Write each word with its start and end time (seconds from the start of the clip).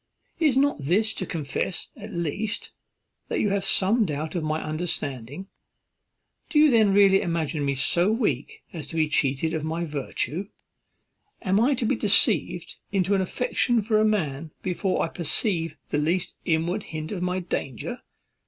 Is 0.39 0.57
not 0.57 0.81
this 0.83 1.13
to 1.13 1.27
confess, 1.27 1.91
at 1.95 2.11
least, 2.11 2.71
that 3.27 3.39
you 3.39 3.49
have 3.49 3.63
some 3.63 4.03
doubt 4.07 4.33
of 4.33 4.43
my 4.43 4.59
understanding? 4.59 5.45
do 6.49 6.57
you 6.57 6.71
then 6.71 6.91
really 6.91 7.21
imagine 7.21 7.63
me 7.63 7.75
so 7.75 8.11
weak 8.11 8.63
as 8.73 8.87
to 8.87 8.95
be 8.95 9.07
cheated 9.07 9.53
of 9.53 9.63
my 9.63 9.85
virtue? 9.85 10.47
am 11.43 11.59
I 11.59 11.75
to 11.75 11.85
be 11.85 11.95
deceived 11.95 12.77
into 12.91 13.13
an 13.13 13.21
affection 13.21 13.83
for 13.83 13.99
a 13.99 14.03
man 14.03 14.49
before 14.63 15.03
I 15.03 15.07
perceive 15.07 15.77
the 15.89 15.99
least 15.99 16.35
inward 16.45 16.81
hint 16.97 17.11
of 17.11 17.21
my 17.21 17.37
danger? 17.39 18.01